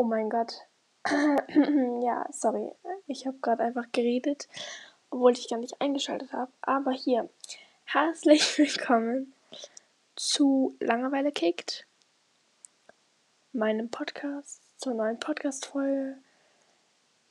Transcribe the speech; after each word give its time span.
Oh 0.00 0.04
mein 0.04 0.30
Gott. 0.30 0.66
ja, 2.02 2.26
sorry. 2.30 2.72
Ich 3.06 3.26
habe 3.26 3.36
gerade 3.42 3.62
einfach 3.62 3.84
geredet, 3.92 4.48
obwohl 5.10 5.32
ich 5.32 5.50
gar 5.50 5.58
nicht 5.58 5.78
eingeschaltet 5.78 6.32
habe. 6.32 6.50
Aber 6.62 6.92
hier, 6.92 7.28
herzlich 7.84 8.40
willkommen 8.58 9.34
zu 10.16 10.74
Langeweile 10.80 11.32
kickt, 11.32 11.86
meinem 13.52 13.90
Podcast, 13.90 14.62
zur 14.80 14.94
neuen 14.94 15.18
Podcast-Folge. 15.18 16.16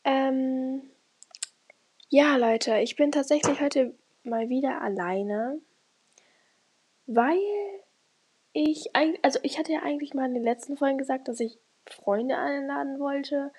Ähm, 0.03 0.91
ja, 2.09 2.35
Leute, 2.35 2.77
ich 2.81 2.95
bin 2.95 3.11
tatsächlich 3.11 3.59
heute 3.61 3.95
mal 4.21 4.47
wieder 4.49 4.79
alleine, 4.79 5.59
weil 7.07 7.39
ich, 8.53 8.95
also 9.23 9.39
ich 9.41 9.57
hatte 9.57 9.73
ja 9.73 9.81
eigentlich 9.81 10.13
mal 10.13 10.27
in 10.27 10.35
den 10.35 10.43
letzten 10.43 10.77
Folgen 10.77 10.99
gesagt, 10.99 11.29
dass 11.29 11.39
ich 11.39 11.57
Freunde 11.89 12.37
einladen 12.37 12.99
wollte. 12.99 13.51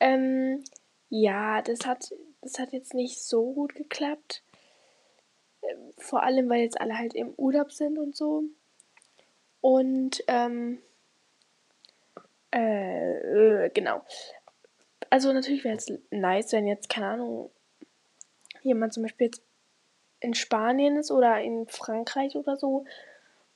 Ähm, 0.00 0.64
ja, 1.08 1.62
das 1.62 1.86
hat, 1.86 2.12
das 2.42 2.58
hat 2.58 2.72
jetzt 2.72 2.94
nicht 2.94 3.22
so 3.22 3.52
gut 3.52 3.74
geklappt. 3.74 4.42
Ähm, 5.62 5.92
vor 5.98 6.22
allem, 6.22 6.48
weil 6.48 6.62
jetzt 6.62 6.80
alle 6.80 6.98
halt 6.98 7.14
im 7.14 7.32
Urlaub 7.36 7.72
sind 7.72 7.98
und 7.98 8.16
so. 8.16 8.44
Und, 9.60 10.22
ähm, 10.28 10.80
äh, 12.50 13.70
genau. 13.70 14.02
Also 15.10 15.32
natürlich 15.32 15.64
wäre 15.64 15.76
es 15.76 15.92
nice, 16.10 16.52
wenn 16.52 16.66
jetzt, 16.66 16.88
keine 16.88 17.08
Ahnung, 17.08 17.50
jemand 18.62 18.92
zum 18.92 19.04
Beispiel 19.04 19.26
jetzt 19.26 19.42
in 20.20 20.34
Spanien 20.34 20.96
ist 20.96 21.10
oder 21.10 21.40
in 21.40 21.66
Frankreich 21.68 22.36
oder 22.36 22.56
so 22.56 22.84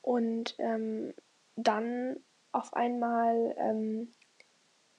und 0.03 0.55
ähm, 0.59 1.15
dann 1.57 2.17
auf 2.53 2.75
einmal 2.75 3.55
ähm, 3.59 4.13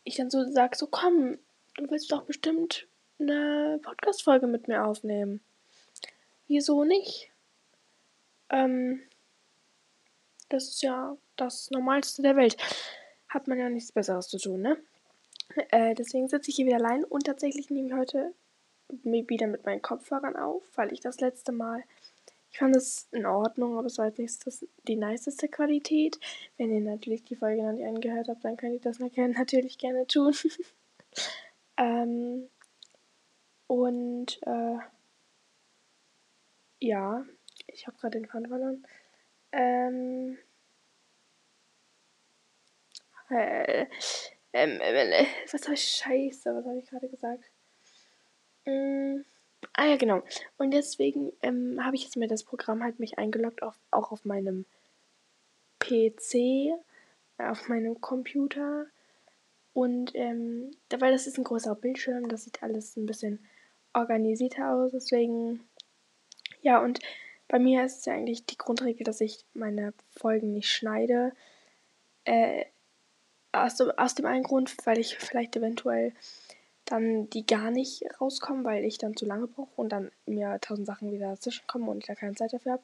ich 0.03 0.15
dann 0.15 0.29
so 0.29 0.43
sage, 0.49 0.77
so 0.77 0.87
komm, 0.87 1.37
du 1.75 1.89
willst 1.89 2.11
doch 2.11 2.23
bestimmt 2.23 2.87
eine 3.19 3.79
Podcast-Folge 3.81 4.47
mit 4.47 4.67
mir 4.67 4.85
aufnehmen. 4.85 5.41
Wieso 6.47 6.83
nicht? 6.83 7.31
Ähm, 8.49 9.01
das 10.49 10.67
ist 10.67 10.81
ja 10.81 11.17
das 11.37 11.71
Normalste 11.71 12.21
der 12.21 12.35
Welt. 12.35 12.57
Hat 13.29 13.47
man 13.47 13.59
ja 13.59 13.69
nichts 13.69 13.91
Besseres 13.91 14.27
zu 14.27 14.37
tun, 14.37 14.61
ne? 14.61 14.77
Äh, 15.69 15.95
deswegen 15.95 16.27
sitze 16.27 16.49
ich 16.49 16.55
hier 16.55 16.65
wieder 16.65 16.77
allein 16.77 17.03
und 17.03 17.25
tatsächlich 17.25 17.69
nehme 17.69 17.87
ich 17.87 17.93
heute 17.93 18.33
wieder 19.03 19.47
mit 19.47 19.65
meinen 19.65 19.81
Kopfhörern 19.81 20.35
auf, 20.35 20.63
weil 20.75 20.91
ich 20.91 20.99
das 20.99 21.21
letzte 21.21 21.51
Mal 21.51 21.83
ich 22.51 22.57
fand 22.57 22.75
es 22.75 23.07
in 23.11 23.25
Ordnung, 23.25 23.77
aber 23.77 23.87
es 23.87 23.97
war 23.97 24.07
jetzt 24.07 24.19
nicht 24.19 24.45
das, 24.45 24.65
die 24.87 24.97
niceste 24.97 25.47
Qualität. 25.47 26.19
Wenn 26.57 26.73
ihr 26.73 26.81
natürlich 26.81 27.23
die 27.23 27.37
Folge 27.37 27.63
noch 27.63 27.71
nicht 27.71 27.85
angehört 27.85 28.27
habt, 28.27 28.43
dann 28.43 28.57
könnt 28.57 28.73
ihr 28.73 28.81
das 28.81 28.99
natürlich 29.15 29.77
gerne 29.77 30.05
tun. 30.05 30.35
ähm, 31.77 32.49
und 33.67 34.39
äh, 34.45 34.77
ja, 36.79 37.25
ich 37.67 37.87
habe 37.87 37.97
gerade 37.97 38.19
den 38.19 38.27
Faden 38.27 38.47
verloren. 38.47 38.85
Ähm, 39.53 40.37
äh, 43.29 43.85
ähm, 44.51 44.81
äh, 44.81 45.25
was 45.49 45.63
habe 45.63 45.75
ich 45.75 45.83
scheiße, 45.83 46.53
was 46.53 46.65
habe 46.65 46.79
ich 46.79 46.89
gerade 46.89 47.07
gesagt? 47.07 47.45
Ähm, 48.65 49.23
Ah 49.73 49.85
ja, 49.85 49.95
genau. 49.95 50.21
Und 50.57 50.71
deswegen 50.71 51.31
ähm, 51.41 51.83
habe 51.83 51.95
ich 51.95 52.03
jetzt 52.03 52.17
mir 52.17 52.27
das 52.27 52.43
Programm 52.43 52.83
halt 52.83 52.99
mich 52.99 53.17
eingeloggt, 53.17 53.63
auf, 53.63 53.75
auch 53.91 54.11
auf 54.11 54.25
meinem 54.25 54.65
PC, 55.79 56.35
äh, 56.35 56.77
auf 57.37 57.67
meinem 57.67 58.01
Computer. 58.01 58.87
Und 59.73 60.11
ähm, 60.15 60.71
weil 60.89 61.11
das 61.11 61.27
ist 61.27 61.37
ein 61.37 61.43
größerer 61.43 61.75
Bildschirm, 61.75 62.27
das 62.27 62.43
sieht 62.43 62.61
alles 62.61 62.97
ein 62.97 63.05
bisschen 63.05 63.39
organisierter 63.93 64.73
aus. 64.73 64.91
Deswegen, 64.91 65.61
ja, 66.61 66.79
und 66.83 66.99
bei 67.47 67.59
mir 67.59 67.85
ist 67.85 67.99
es 67.99 68.05
ja 68.05 68.13
eigentlich 68.13 68.45
die 68.45 68.57
Grundregel, 68.57 69.03
dass 69.03 69.21
ich 69.21 69.45
meine 69.53 69.93
Folgen 70.17 70.53
nicht 70.53 70.69
schneide. 70.69 71.33
Äh, 72.25 72.65
aus, 73.51 73.79
aus 73.81 74.15
dem 74.15 74.25
einen 74.25 74.43
Grund, 74.43 74.75
weil 74.85 74.99
ich 74.99 75.17
vielleicht 75.17 75.55
eventuell 75.55 76.13
dann 76.91 77.29
die 77.29 77.45
gar 77.45 77.71
nicht 77.71 78.03
rauskommen, 78.19 78.63
weil 78.63 78.83
ich 78.83 78.97
dann 78.97 79.15
zu 79.15 79.25
lange 79.25 79.47
brauche 79.47 79.69
und 79.75 79.89
dann 79.89 80.11
mir 80.25 80.59
tausend 80.61 80.87
Sachen 80.87 81.11
wieder 81.11 81.29
dazwischen 81.29 81.65
kommen 81.67 81.87
und 81.87 81.99
ich 81.99 82.05
da 82.05 82.15
keine 82.15 82.35
Zeit 82.35 82.53
dafür 82.53 82.73
habe. 82.73 82.83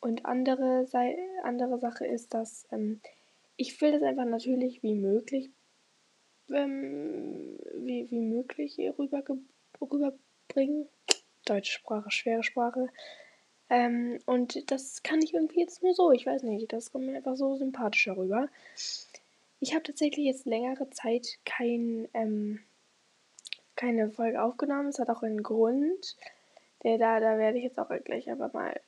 Und 0.00 0.24
andere, 0.24 0.86
sei, 0.86 1.18
andere 1.42 1.78
Sache 1.78 2.06
ist, 2.06 2.32
dass 2.32 2.66
ähm, 2.72 3.00
ich 3.56 3.78
will 3.80 3.92
das 3.92 4.02
einfach 4.02 4.24
natürlich 4.24 4.82
wie 4.82 4.94
möglich, 4.94 5.50
ähm, 6.50 7.58
wie, 7.74 8.10
wie 8.10 8.20
möglich 8.20 8.78
rüber, 8.98 9.22
rüberbringen. 9.80 10.88
Deutsche 11.44 11.72
Sprache, 11.72 12.10
schwere 12.10 12.42
Sprache. 12.42 12.88
Ähm, 13.68 14.18
und 14.24 14.70
das 14.70 15.02
kann 15.02 15.20
ich 15.22 15.34
irgendwie 15.34 15.60
jetzt 15.60 15.82
nur 15.82 15.94
so. 15.94 16.10
Ich 16.12 16.26
weiß 16.26 16.42
nicht, 16.42 16.72
das 16.72 16.90
kommt 16.90 17.06
mir 17.06 17.16
einfach 17.16 17.36
so 17.36 17.56
sympathischer 17.56 18.16
rüber. 18.16 18.48
Ich 19.60 19.74
habe 19.74 19.82
tatsächlich 19.82 20.24
jetzt 20.24 20.46
längere 20.46 20.88
Zeit 20.90 21.38
kein 21.44 22.08
ähm, 22.14 22.60
keine 23.80 24.10
Folge 24.10 24.42
aufgenommen. 24.42 24.88
Es 24.88 24.98
hat 24.98 25.08
auch 25.08 25.22
einen 25.22 25.42
Grund. 25.42 26.16
Der 26.82 26.98
da, 26.98 27.18
da 27.18 27.38
werde 27.38 27.58
ich 27.58 27.64
jetzt 27.64 27.78
auch 27.78 27.88
gleich 28.04 28.28
einfach 28.30 28.52
mal 28.52 28.78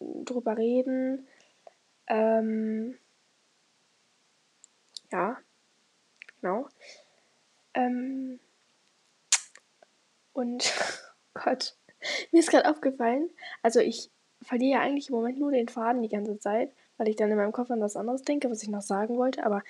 drüber 0.00 0.56
reden. 0.56 1.26
Ähm, 2.06 2.96
ja, 5.12 5.36
genau. 6.40 6.68
Ähm, 7.74 8.40
und 10.32 10.72
Gott, 11.34 11.76
mir 12.32 12.40
ist 12.40 12.50
gerade 12.50 12.70
aufgefallen, 12.70 13.30
also 13.62 13.80
ich 13.80 14.10
verliere 14.42 14.80
eigentlich 14.80 15.10
im 15.10 15.16
Moment 15.16 15.38
nur 15.38 15.50
den 15.50 15.68
Faden 15.68 16.02
die 16.02 16.08
ganze 16.08 16.38
Zeit, 16.38 16.72
weil 16.96 17.08
ich 17.08 17.16
dann 17.16 17.30
in 17.30 17.36
meinem 17.36 17.52
Kopf 17.52 17.70
an 17.70 17.80
was 17.80 17.96
anderes 17.96 18.22
denke, 18.22 18.50
was 18.50 18.62
ich 18.62 18.70
noch 18.70 18.82
sagen 18.82 19.18
wollte, 19.18 19.44
aber 19.44 19.62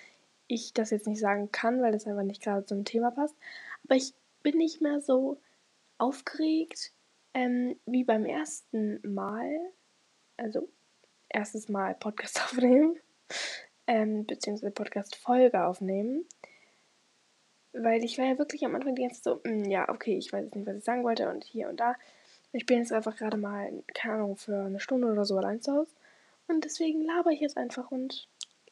ich 0.46 0.72
das 0.72 0.90
jetzt 0.90 1.06
nicht 1.06 1.20
sagen 1.20 1.50
kann, 1.50 1.82
weil 1.82 1.92
das 1.92 2.06
einfach 2.06 2.22
nicht 2.22 2.42
gerade 2.42 2.64
zum 2.64 2.84
Thema 2.84 3.10
passt. 3.10 3.34
Aber 3.84 3.96
ich 3.96 4.14
bin 4.42 4.58
nicht 4.58 4.80
mehr 4.80 5.00
so 5.00 5.40
aufgeregt 5.98 6.92
ähm, 7.34 7.78
wie 7.86 8.04
beim 8.04 8.24
ersten 8.24 9.00
Mal. 9.02 9.48
Also 10.36 10.68
erstes 11.28 11.68
Mal 11.68 11.94
Podcast 11.94 12.40
aufnehmen, 12.44 12.96
ähm, 13.86 14.26
beziehungsweise 14.26 14.72
Podcast-Folge 14.72 15.64
aufnehmen. 15.64 16.26
Weil 17.72 18.02
ich 18.02 18.18
war 18.18 18.26
ja 18.26 18.38
wirklich 18.38 18.64
am 18.64 18.74
Anfang 18.74 18.96
die 18.96 19.02
ganze 19.02 19.22
Zeit 19.22 19.24
so, 19.24 19.40
mh, 19.48 19.64
hm, 19.64 19.70
ja, 19.70 19.88
okay, 19.88 20.16
ich 20.16 20.32
weiß 20.32 20.44
jetzt 20.44 20.56
nicht, 20.56 20.66
was 20.66 20.76
ich 20.76 20.84
sagen 20.84 21.04
wollte 21.04 21.30
und 21.30 21.44
hier 21.44 21.68
und 21.68 21.78
da. 21.78 21.94
Ich 22.52 22.66
bin 22.66 22.78
jetzt 22.78 22.92
einfach 22.92 23.16
gerade 23.16 23.36
mal, 23.36 23.70
keine 23.94 24.14
Ahnung, 24.14 24.36
für 24.36 24.64
eine 24.64 24.80
Stunde 24.80 25.06
oder 25.08 25.24
so 25.24 25.36
allein 25.36 25.60
zu 25.60 25.72
Hause. 25.72 25.92
Und 26.48 26.64
deswegen 26.64 27.02
laber 27.02 27.30
ich 27.30 27.40
jetzt 27.40 27.56
einfach 27.56 27.92
und 27.92 28.26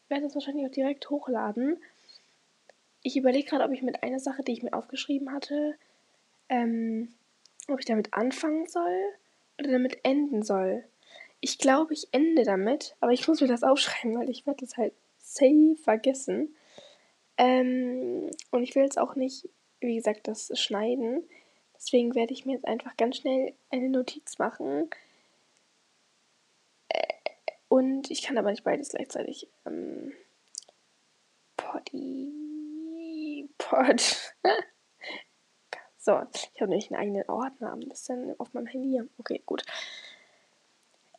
werde 0.08 0.26
es 0.26 0.34
wahrscheinlich 0.34 0.66
auch 0.66 0.72
direkt 0.72 1.08
hochladen. 1.10 1.80
Ich 3.08 3.16
überlege 3.16 3.48
gerade, 3.48 3.64
ob 3.64 3.72
ich 3.72 3.80
mit 3.80 4.02
einer 4.02 4.20
Sache, 4.20 4.42
die 4.42 4.52
ich 4.52 4.62
mir 4.62 4.74
aufgeschrieben 4.74 5.32
hatte, 5.32 5.78
ähm, 6.50 7.08
ob 7.66 7.78
ich 7.78 7.86
damit 7.86 8.12
anfangen 8.12 8.66
soll 8.66 9.00
oder 9.58 9.70
damit 9.70 10.00
enden 10.02 10.42
soll. 10.42 10.84
Ich 11.40 11.56
glaube, 11.56 11.94
ich 11.94 12.08
ende 12.12 12.42
damit, 12.42 12.96
aber 13.00 13.12
ich 13.12 13.26
muss 13.26 13.40
mir 13.40 13.46
das 13.46 13.62
aufschreiben, 13.62 14.18
weil 14.18 14.28
ich 14.28 14.44
werde 14.44 14.62
das 14.62 14.76
halt 14.76 14.92
safe 15.16 15.76
vergessen. 15.82 16.54
Ähm, 17.38 18.28
und 18.50 18.62
ich 18.62 18.74
will 18.74 18.82
jetzt 18.82 18.98
auch 18.98 19.14
nicht, 19.14 19.48
wie 19.80 19.96
gesagt, 19.96 20.28
das 20.28 20.52
schneiden. 20.60 21.22
Deswegen 21.76 22.14
werde 22.14 22.34
ich 22.34 22.44
mir 22.44 22.56
jetzt 22.56 22.68
einfach 22.68 22.94
ganz 22.98 23.16
schnell 23.16 23.54
eine 23.70 23.88
Notiz 23.88 24.36
machen. 24.36 24.90
Äh, 26.90 27.06
und 27.68 28.10
ich 28.10 28.20
kann 28.20 28.36
aber 28.36 28.50
nicht 28.50 28.64
beides 28.64 28.90
gleichzeitig. 28.90 29.48
Ähm, 29.64 30.12
Poddy. 31.56 32.37
Pod. 33.68 34.34
so, 35.98 36.22
ich 36.32 36.60
habe 36.60 36.70
nämlich 36.70 36.90
einen 36.90 37.00
eigenen 37.00 37.28
Ordner 37.28 37.72
ein 37.72 37.88
bisschen 37.88 38.34
auf 38.38 38.54
meinem 38.54 38.66
Handy. 38.66 39.02
Okay, 39.18 39.42
gut. 39.44 39.62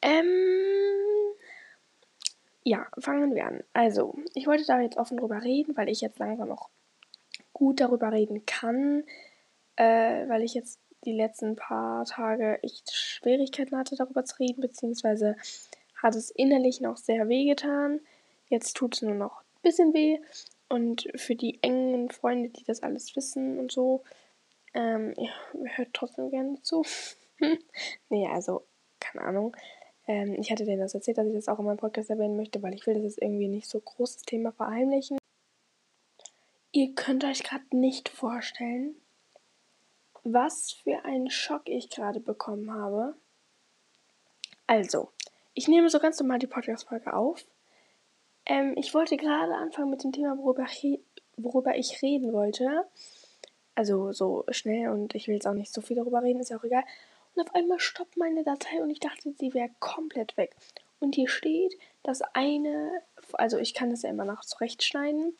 Ähm, 0.01 0.25
ja, 2.63 2.88
fangen 3.00 3.36
wir 3.36 3.46
an. 3.46 3.63
Also, 3.74 4.18
ich 4.34 4.48
wollte 4.48 4.66
da 4.66 4.80
jetzt 4.81 4.98
offen 4.98 5.18
drüber 5.18 5.44
reden, 5.44 5.75
weil 5.78 5.90
ich 5.90 6.01
jetzt 6.01 6.19
langsam 6.19 6.51
auch 6.51 6.69
gut 7.54 7.81
darüber 7.81 8.12
reden 8.12 8.46
kann, 8.46 9.04
äh, 9.75 10.28
weil 10.28 10.44
ich 10.44 10.54
jetzt 10.54 10.80
die 11.06 11.13
letzten 11.13 11.56
paar 11.56 12.06
Tage 12.06 12.62
echt 12.63 12.92
Schwierigkeiten 12.94 13.78
hatte, 13.78 13.95
darüber 13.95 14.25
zu 14.25 14.38
reden, 14.40 14.62
beziehungsweise 14.62 15.36
hat 15.95 16.16
es 16.16 16.30
innerlich 16.31 16.81
noch 16.81 16.98
sehr 16.98 17.28
weh 17.30 17.45
getan. 17.45 18.00
Jetzt 18.50 18.75
tut 18.75 18.95
es 18.95 19.02
nur 19.02 19.16
noch 19.16 19.42
ein 19.42 19.62
bisschen 19.62 19.94
weh. 19.94 20.19
Und 20.69 21.07
für 21.16 21.36
die 21.36 21.62
engen 21.63 22.12
Freunde, 22.12 22.50
die 22.50 22.63
das 22.63 22.83
alles 22.83 23.16
wissen 23.16 23.60
und 23.60 23.71
so, 23.71 24.04
ähm, 24.74 25.13
ja, 25.18 25.31
hört 25.75 25.94
trotzdem 25.94 26.30
gerne 26.30 26.62
zu. 26.62 26.86
nee, 28.10 28.27
also, 28.27 28.66
keine 29.00 29.25
Ahnung. 29.25 29.57
Ähm, 30.07 30.36
ich 30.39 30.51
hatte 30.51 30.66
denen 30.66 30.81
das 30.81 30.94
erzählt, 30.94 31.18
dass 31.18 31.27
ich 31.27 31.33
das 31.33 31.48
auch 31.48 31.60
in 31.60 31.66
meinem 31.66 31.77
Podcast 31.77 32.10
erwähnen 32.10 32.36
möchte, 32.36 32.62
weil 32.62 32.75
ich 32.75 32.86
will 32.86 32.94
das 32.94 33.04
jetzt 33.04 33.21
irgendwie 33.21 33.48
nicht 33.48 33.68
so 33.68 33.80
großes 33.80 34.24
Thema 34.24 34.51
verheimlichen. 34.51 35.18
Ihr 36.71 36.94
könnt 36.94 37.24
euch 37.24 37.44
gerade 37.44 37.75
nicht 37.75 38.10
vorstellen, 38.10 38.95
was 40.24 40.71
für 40.71 41.04
einen 41.04 41.31
Schock 41.31 41.63
ich 41.66 41.89
gerade 41.89 42.19
bekommen 42.19 42.71
habe. 42.71 43.16
Also, 44.68 45.12
ich 45.56 45.68
nehme 45.68 45.89
so 45.89 46.00
ganz 46.00 46.19
normal 46.19 46.38
die 46.38 46.48
Podcast-Folge 46.48 47.13
auf. 47.13 47.44
Ähm, 48.45 48.74
ich 48.77 48.94
wollte 48.94 49.18
gerade 49.18 49.53
anfangen 49.56 49.89
mit 49.89 50.03
dem 50.03 50.12
Thema, 50.12 50.38
worüber 50.38 50.65
ich, 50.65 51.00
worüber 51.38 51.75
ich 51.75 52.01
reden 52.01 52.33
wollte. 52.33 52.86
Also 53.75 54.12
so 54.12 54.45
schnell 54.51 54.89
und 54.89 55.15
ich 55.15 55.27
will 55.27 55.36
jetzt 55.36 55.47
auch 55.47 55.53
nicht 55.53 55.74
so 55.74 55.81
viel 55.81 55.95
darüber 55.95 56.21
reden, 56.21 56.39
ist 56.39 56.50
ja 56.50 56.57
auch 56.57 56.63
egal. 56.63 56.83
Und 57.36 57.47
auf 57.47 57.56
einmal 57.56 57.80
stoppt 57.80 58.18
meine 58.18 58.44
Datei 58.44 58.81
und 58.81 58.89
ich 58.89 59.00
dachte, 59.00 59.33
sie 59.38 59.53
wäre 59.53 59.69
komplett 59.80 60.36
weg. 60.36 60.56
Und 61.00 61.15
hier 61.15 61.30
steht, 61.30 61.77
dass 62.03 62.21
eine, 62.33 62.91
also 63.33 63.57
ich 63.57 63.74
kann 63.74 63.89
das 63.89 64.01
ja 64.01 64.09
immer 64.09 64.25
noch 64.25 64.42
zurechtschneiden, 64.42 65.38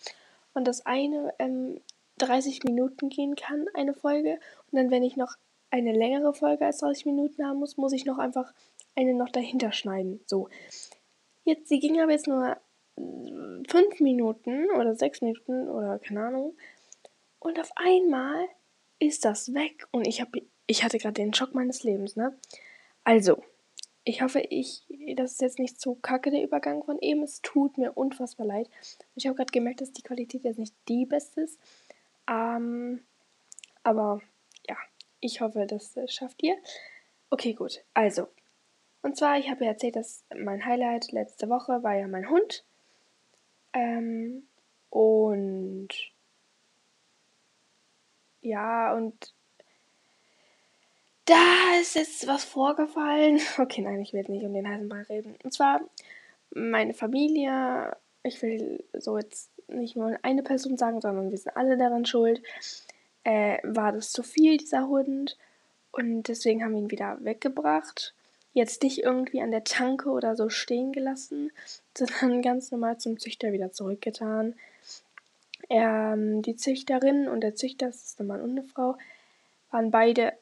und 0.54 0.68
das 0.68 0.86
eine 0.86 1.34
ähm, 1.40 1.80
30 2.18 2.64
Minuten 2.64 3.10
gehen 3.10 3.36
kann, 3.36 3.68
eine 3.74 3.94
Folge. 3.94 4.40
Und 4.72 4.78
dann, 4.78 4.92
wenn 4.92 5.04
ich 5.04 5.16
noch 5.16 5.36
eine 5.72 5.94
längere 5.94 6.34
Folge 6.34 6.66
als 6.66 6.80
30 6.80 7.06
Minuten 7.06 7.46
haben 7.46 7.60
muss, 7.60 7.78
muss 7.78 7.94
ich 7.94 8.06
noch 8.06 8.18
einfach 8.18 8.52
eine 8.96 9.14
noch 9.14 9.30
dahinter 9.30 9.72
schneiden. 9.72 10.20
So. 10.26 10.50
Jetzt, 11.46 11.70
sie 11.70 11.80
ging 11.80 12.00
aber 12.02 12.12
jetzt 12.12 12.28
nur 12.28 12.58
5 13.68 13.74
äh, 13.74 14.04
Minuten 14.04 14.70
oder 14.72 14.96
6 14.96 15.22
Minuten 15.22 15.70
oder 15.70 16.00
keine 16.00 16.26
Ahnung. 16.26 16.58
Und 17.40 17.60
auf 17.60 17.72
einmal 17.76 18.46
ist 19.00 19.26
das 19.26 19.54
weg 19.54 19.88
und 19.92 20.08
ich 20.08 20.22
habe 20.22 20.42
ich 20.70 20.84
hatte 20.84 21.00
gerade 21.00 21.14
den 21.14 21.34
Schock 21.34 21.56
meines 21.56 21.84
Lebens, 21.84 22.16
ne? 22.16 22.38
Also, 23.04 23.44
ich 24.04 24.22
hoffe, 24.22 24.40
ich, 24.40 24.84
das 25.16 25.32
ist 25.32 25.42
jetzt 25.42 25.60
nicht 25.60 25.82
so 25.82 25.96
kacke 25.96 26.30
der 26.30 26.44
Übergang 26.44 26.84
von 26.84 27.00
eben. 27.00 27.24
Es 27.24 27.42
tut 27.42 27.78
mir 27.80 27.94
unfassbar 27.94 28.46
leid. 28.46 28.70
Ich 29.16 29.26
habe 29.26 29.36
gerade 29.36 29.52
gemerkt, 29.52 29.82
dass 29.82 29.94
die 29.94 30.04
Qualität 30.04 30.44
jetzt 30.44 30.60
nicht 30.60 30.76
die 30.88 31.08
beste 31.08 31.42
ist. 31.42 31.60
Ähm, 32.30 33.04
aber 33.82 34.22
ja, 34.68 34.76
ich 35.22 35.42
hoffe, 35.42 35.66
das 35.66 35.98
äh, 35.98 36.08
schafft 36.08 36.44
ihr. 36.44 36.56
Okay, 37.32 37.54
gut. 37.54 37.84
Also, 37.96 38.28
und 39.02 39.18
zwar, 39.18 39.40
ich 39.40 39.50
habe 39.50 39.66
ja 39.66 39.72
erzählt, 39.72 39.96
dass 39.96 40.24
mein 40.36 40.66
Highlight 40.66 41.12
letzte 41.12 41.50
Woche 41.50 41.82
war 41.82 41.96
ja 41.96 42.08
mein 42.08 42.30
Hund. 42.30 42.64
Ähm, 43.74 44.48
und 44.90 45.90
ja, 48.42 48.94
und 48.94 49.34
da 51.26 51.80
ist 51.80 51.96
jetzt 51.96 52.28
was 52.28 52.44
vorgefallen. 52.44 53.40
Okay, 53.60 53.82
nein, 53.82 54.02
ich 54.02 54.14
will 54.14 54.26
nicht 54.28 54.46
um 54.46 54.54
den 54.54 54.68
heißen 54.68 54.90
Brei 54.90 55.04
reden. 55.04 55.36
Und 55.44 55.54
zwar 55.54 55.82
meine 56.52 56.94
Familie, 56.94 57.96
ich 58.24 58.42
will 58.42 58.84
so 58.94 59.18
jetzt 59.18 59.52
nicht 59.68 59.96
nur 59.96 60.18
eine 60.24 60.44
Person 60.44 60.78
sagen, 60.78 61.02
sondern 61.02 61.30
wir 61.30 61.38
sind 61.38 61.56
alle 61.56 61.78
daran 61.78 62.06
schuld, 62.06 62.42
äh, 63.24 63.60
war 63.64 63.92
das 63.92 64.12
zu 64.12 64.24
viel, 64.24 64.58
dieser 64.58 64.88
Hund. 64.88 65.38
Und 65.92 66.24
deswegen 66.24 66.64
haben 66.64 66.74
wir 66.74 66.80
ihn 66.80 66.92
wieder 66.92 67.18
weggebracht. 67.22 68.16
Jetzt 68.60 68.84
nicht 68.84 69.04
irgendwie 69.04 69.42
an 69.42 69.52
der 69.52 69.64
Tanke 69.64 70.10
oder 70.10 70.36
so 70.36 70.50
stehen 70.50 70.92
gelassen, 70.92 71.50
sondern 71.98 72.42
ganz 72.42 72.72
normal 72.72 72.98
zum 72.98 73.18
Züchter 73.18 73.54
wieder 73.54 73.72
zurückgetan. 73.72 74.54
Ähm, 75.70 76.42
die 76.42 76.58
Züchterin 76.58 77.30
und 77.30 77.40
der 77.40 77.56
Züchter, 77.56 77.86
das 77.88 78.04
ist 78.04 78.20
ein 78.20 78.28
Mann 78.28 78.42
und 78.42 78.52
eine 78.52 78.64
Frau, 78.64 78.98
waren 79.72 79.92
beide 79.92 80.34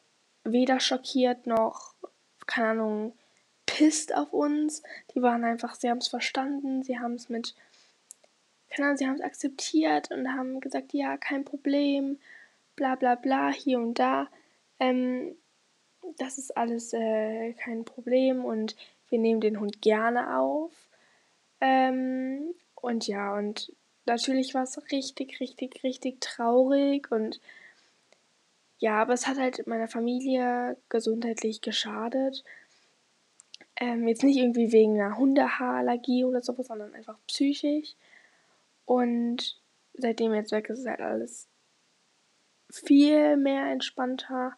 weder 0.42 0.80
schockiert 0.80 1.46
noch, 1.46 1.94
keine 2.48 2.70
Ahnung, 2.70 3.12
pisst 3.66 4.12
auf 4.12 4.32
uns. 4.32 4.82
Die 5.14 5.22
waren 5.22 5.44
einfach, 5.44 5.76
sie 5.76 5.88
haben 5.88 5.98
es 5.98 6.08
verstanden, 6.08 6.82
sie 6.82 6.98
haben 6.98 7.14
es 7.14 7.28
mit, 7.28 7.54
keine 8.68 8.86
Ahnung, 8.86 8.98
sie 8.98 9.06
haben 9.06 9.14
es 9.14 9.20
akzeptiert 9.20 10.10
und 10.10 10.34
haben 10.34 10.58
gesagt, 10.58 10.92
ja, 10.92 11.16
kein 11.18 11.44
Problem, 11.44 12.18
bla 12.74 12.96
bla 12.96 13.14
bla, 13.14 13.52
hier 13.52 13.78
und 13.78 14.00
da. 14.00 14.26
Ähm, 14.80 15.36
das 16.16 16.38
ist 16.38 16.56
alles 16.56 16.92
äh, 16.92 17.52
kein 17.54 17.84
Problem 17.84 18.44
und 18.44 18.76
wir 19.08 19.18
nehmen 19.18 19.40
den 19.40 19.60
Hund 19.60 19.82
gerne 19.82 20.38
auf. 20.38 20.72
Ähm, 21.60 22.54
und 22.74 23.06
ja, 23.06 23.36
und 23.36 23.72
natürlich 24.06 24.54
war 24.54 24.62
es 24.62 24.80
richtig, 24.92 25.40
richtig, 25.40 25.82
richtig 25.82 26.20
traurig 26.20 27.10
und 27.10 27.40
ja, 28.78 29.02
aber 29.02 29.12
es 29.12 29.26
hat 29.26 29.38
halt 29.38 29.66
meiner 29.66 29.88
Familie 29.88 30.76
gesundheitlich 30.88 31.60
geschadet. 31.60 32.44
Ähm, 33.76 34.06
jetzt 34.06 34.22
nicht 34.22 34.38
irgendwie 34.38 34.72
wegen 34.72 35.00
einer 35.00 35.18
Hundehaarallergie 35.18 36.24
oder 36.24 36.42
sowas, 36.42 36.68
sondern 36.68 36.94
einfach 36.94 37.18
psychisch. 37.26 37.94
Und 38.84 39.60
seitdem 39.94 40.32
jetzt 40.32 40.52
weg 40.52 40.70
ist, 40.70 40.80
ist 40.80 40.86
halt 40.86 41.00
alles 41.00 41.48
viel 42.70 43.36
mehr 43.36 43.70
entspannter. 43.70 44.56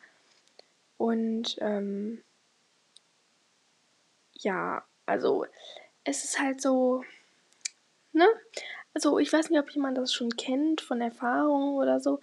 Und 1.00 1.56
ähm, 1.62 2.23
ja, 4.35 4.85
also 5.06 5.47
es 6.05 6.25
ist 6.25 6.38
halt 6.38 6.61
so, 6.61 7.02
ne? 8.12 8.29
Also 8.93 9.19
ich 9.19 9.32
weiß 9.32 9.49
nicht, 9.49 9.58
ob 9.58 9.70
jemand 9.70 9.97
das 9.97 10.12
schon 10.12 10.37
kennt 10.37 10.82
von 10.82 11.00
Erfahrung 11.00 11.76
oder 11.76 12.00
so, 12.00 12.20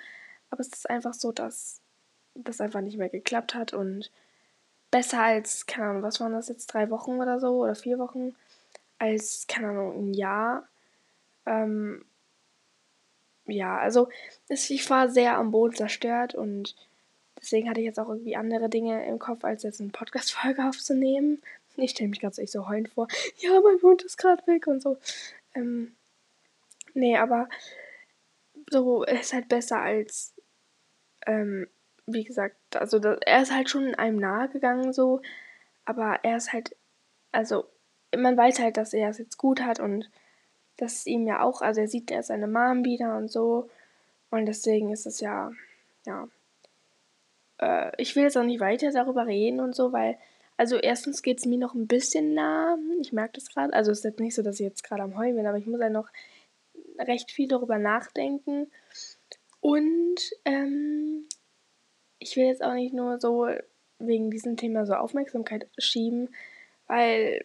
aber 0.51 0.59
es 0.59 0.68
ist 0.68 0.88
einfach 0.91 1.15
so, 1.15 1.31
dass 1.31 1.81
das 2.35 2.62
einfach 2.62 2.81
nicht 2.81 3.00
mehr 3.00 3.09
geklappt 3.09 3.56
hat 3.56 3.74
und 3.74 4.12
besser 4.91 5.23
als, 5.23 5.65
keine 5.65 5.88
Ahnung, 5.88 6.03
was 6.03 6.19
waren 6.19 6.33
das 6.33 6.47
jetzt, 6.47 6.68
drei 6.68 6.91
Wochen 6.91 7.19
oder 7.19 7.39
so 7.39 7.63
oder 7.63 7.73
vier 7.73 7.97
Wochen, 7.97 8.35
als, 9.00 9.47
keine 9.47 9.69
Ahnung, 9.69 10.12
ein 10.12 10.13
Jahr. 10.13 10.68
Ähm, 11.47 12.06
ja, 13.47 13.80
also 13.80 14.09
ich 14.50 14.88
war 14.91 15.09
sehr 15.09 15.35
am 15.35 15.50
Boden 15.50 15.75
zerstört 15.75 16.35
und 16.35 16.75
deswegen 17.39 17.69
hatte 17.69 17.80
ich 17.80 17.86
jetzt 17.86 18.00
auch 18.00 18.10
irgendwie 18.10 18.36
andere 18.36 18.69
Dinge 18.69 19.06
im 19.07 19.19
Kopf, 19.19 19.44
als 19.44 19.63
jetzt 19.63 19.81
eine 19.81 19.89
Podcast-Folge 19.89 20.63
aufzunehmen. 20.68 21.42
Ich 21.75 21.92
stelle 21.92 22.10
mich 22.10 22.19
gerade 22.19 22.42
echt 22.42 22.51
so 22.51 22.68
heulend 22.68 22.89
vor. 22.89 23.07
Ja, 23.38 23.60
mein 23.62 23.81
Hund 23.81 24.01
ist 24.04 24.18
gerade 24.18 24.45
weg 24.48 24.66
und 24.68 24.81
so. 24.81 24.98
Ähm, 25.54 25.95
nee, 26.94 27.18
aber 27.18 27.48
so 28.69 29.04
ist 29.04 29.34
halt 29.34 29.48
besser 29.48 29.80
als 29.80 30.34
ähm, 31.28 31.68
wie 32.07 32.24
gesagt, 32.24 32.56
also 32.75 33.00
da, 33.00 33.18
er 33.25 33.42
ist 33.42 33.54
halt 33.54 33.69
schon 33.69 33.94
einem 33.95 34.18
nahe 34.18 34.50
gegangen 34.50 34.94
so, 34.94 35.22
aber 35.86 36.19
er 36.24 36.38
ist 36.38 36.54
halt, 36.54 36.75
also 37.31 37.66
man 38.18 38.38
weiß 38.38 38.60
halt, 38.60 38.78
dass 38.78 38.94
er 38.94 39.10
es 39.10 39.18
jetzt 39.18 39.38
gut 39.38 39.62
hat 39.62 39.80
und 39.80 40.10
das 40.78 40.94
ist 40.94 41.07
ihm 41.07 41.28
ja 41.28 41.42
auch, 41.42 41.62
also 41.62 41.81
er 41.81 41.88
sieht 41.88 42.10
ja 42.10 42.24
seine 42.24 42.48
Mom 42.48 42.86
wieder 42.86 43.18
und 43.18 43.30
so 43.30 43.69
und 44.31 44.45
deswegen 44.45 44.92
ist 44.92 45.06
es 45.06 45.19
ja, 45.19 45.52
ja, 46.06 46.28
äh, 47.59 47.92
ich 47.97 48.16
will 48.16 48.23
jetzt 48.23 48.37
auch 48.37 48.44
nicht 48.44 48.59
weiter 48.59 48.92
darüber 48.92 49.26
reden 49.28 49.59
und 49.59 49.76
so, 49.76 49.92
weil, 49.92 50.18
also 50.57 50.78
erstens 50.78 51.21
geht 51.21 51.40
es 51.40 51.45
mir 51.45 51.57
noch 51.57 51.73
ein 51.73 51.87
bisschen 51.87 52.33
nah, 52.33 52.78
ich 53.02 53.14
merke 53.14 53.33
das 53.33 53.49
gerade, 53.49 53.73
also 53.73 53.92
es 53.92 53.99
ist 53.99 54.06
jetzt 54.06 54.19
nicht 54.19 54.35
so, 54.35 54.42
dass 54.42 54.59
ich 54.59 54.66
jetzt 54.66 54.83
gerade 54.83 55.04
am 55.04 55.18
Heulen 55.18 55.35
bin, 55.35 55.45
aber 55.45 55.57
ich 55.57 55.68
muss 55.68 55.81
ja 55.81 55.90
noch 55.90 56.09
recht 56.99 57.31
viel 57.31 57.47
darüber 57.47 57.78
nachdenken 57.78 58.71
und, 59.59 60.31
ähm, 60.45 61.28
ich 62.19 62.35
will 62.35 62.45
jetzt 62.45 62.64
auch 62.64 62.73
nicht 62.73 62.94
nur 62.94 63.19
so 63.19 63.47
wegen 63.99 64.31
diesem 64.31 64.57
Thema 64.57 64.85
so 64.85 64.94
Aufmerksamkeit 64.94 65.68
schieben, 65.78 66.30
weil 66.87 67.44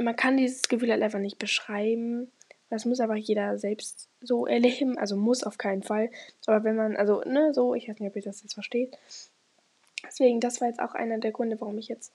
man 0.00 0.16
kann 0.16 0.36
dieses 0.36 0.68
Gefühl 0.68 0.90
halt 0.90 1.02
einfach 1.02 1.18
nicht 1.18 1.38
beschreiben. 1.38 2.30
Das 2.70 2.84
muss 2.84 3.00
einfach 3.00 3.16
jeder 3.16 3.58
selbst 3.58 4.08
so 4.20 4.46
erleben. 4.46 4.98
Also 4.98 5.16
muss 5.16 5.44
auf 5.44 5.58
keinen 5.58 5.82
Fall. 5.82 6.10
Aber 6.46 6.64
wenn 6.64 6.76
man, 6.76 6.96
also, 6.96 7.22
ne, 7.22 7.52
so, 7.54 7.74
ich 7.74 7.88
weiß 7.88 7.98
nicht, 7.98 8.08
ob 8.08 8.16
ihr 8.16 8.22
das 8.22 8.42
jetzt 8.42 8.54
versteht. 8.54 8.96
Deswegen, 10.04 10.40
das 10.40 10.60
war 10.60 10.68
jetzt 10.68 10.80
auch 10.80 10.94
einer 10.94 11.18
der 11.18 11.32
Gründe, 11.32 11.60
warum 11.60 11.78
ich 11.78 11.88
jetzt 11.88 12.12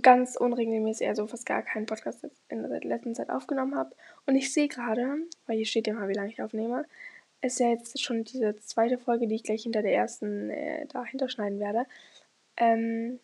ganz 0.00 0.36
unregelmäßig, 0.36 1.06
also 1.08 1.26
fast 1.26 1.44
gar 1.44 1.62
keinen 1.62 1.86
Podcast 1.86 2.26
in 2.48 2.62
der 2.62 2.80
letzten 2.80 3.14
Zeit 3.14 3.28
aufgenommen 3.28 3.74
habe. 3.74 3.94
Und 4.26 4.36
ich 4.36 4.52
sehe 4.52 4.68
gerade, 4.68 5.16
weil 5.46 5.56
hier 5.56 5.66
steht 5.66 5.86
ja 5.86 5.92
mal, 5.92 6.08
wie 6.08 6.14
lange 6.14 6.30
ich 6.30 6.40
aufnehme, 6.40 6.86
ist 7.42 7.60
ja 7.60 7.68
jetzt 7.68 8.00
schon 8.00 8.24
diese 8.24 8.56
zweite 8.56 8.98
Folge, 8.98 9.26
die 9.26 9.34
ich 9.34 9.42
gleich 9.42 9.64
hinter 9.64 9.82
der 9.82 9.94
ersten 9.94 10.48
äh, 10.50 10.86
dahinter 10.86 11.28
schneiden 11.28 11.58
werde. 11.58 11.86
Ähm, 12.56 13.18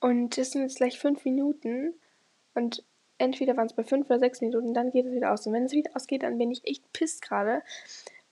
und 0.00 0.36
es 0.38 0.50
sind 0.50 0.62
jetzt 0.62 0.76
gleich 0.76 0.98
fünf 0.98 1.24
Minuten. 1.24 1.94
Und 2.54 2.84
entweder 3.18 3.56
waren 3.56 3.66
es 3.66 3.72
bei 3.72 3.84
fünf 3.84 4.06
oder 4.06 4.18
sechs 4.18 4.40
Minuten, 4.40 4.74
dann 4.74 4.90
geht 4.90 5.06
es 5.06 5.12
wieder 5.12 5.32
aus. 5.32 5.46
Und 5.46 5.54
wenn 5.54 5.64
es 5.64 5.72
wieder 5.72 5.92
ausgeht, 5.94 6.22
dann 6.22 6.38
bin 6.38 6.50
ich 6.50 6.64
echt 6.66 6.92
pisst 6.92 7.22
gerade. 7.22 7.62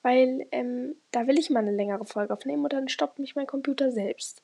Weil 0.03 0.47
ähm, 0.51 0.97
da 1.11 1.27
will 1.27 1.39
ich 1.39 1.51
mal 1.51 1.61
eine 1.61 1.73
längere 1.73 2.07
Folge 2.07 2.33
aufnehmen 2.33 2.65
und 2.65 2.73
dann 2.73 2.89
stoppt 2.89 3.19
mich 3.19 3.37
mein 3.37 3.47
Computer 3.47 3.93
selbst. 3.93 4.43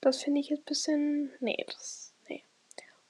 Das 0.00 0.22
finde 0.22 0.40
ich 0.40 0.50
jetzt 0.50 0.62
ein 0.62 0.64
bisschen. 0.64 1.30
Nee, 1.40 1.64
das. 1.66 2.12
Nee. 2.28 2.42